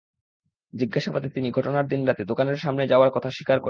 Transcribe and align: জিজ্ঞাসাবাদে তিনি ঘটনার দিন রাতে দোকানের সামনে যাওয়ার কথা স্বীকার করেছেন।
জিজ্ঞাসাবাদে 0.73 1.29
তিনি 1.29 1.51
ঘটনার 1.51 1.87
দিন 1.87 2.01
রাতে 2.05 2.23
দোকানের 2.25 2.55
সামনে 2.55 2.83
যাওয়ার 2.87 3.09
কথা 3.09 3.29
স্বীকার 3.29 3.45
করেছেন। 3.47 3.59